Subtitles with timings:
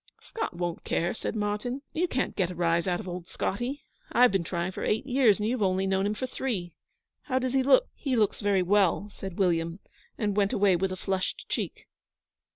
[0.19, 1.83] 'Scott won't care,' said Martyn.
[1.93, 3.85] 'You can't get a rise out of old Scotty.
[4.11, 6.73] I've been trying for eight years, and you've only known him for three.
[7.25, 9.77] How does he look?' 'He looks very well,' said William,
[10.17, 11.85] and went away with a flushed cheek.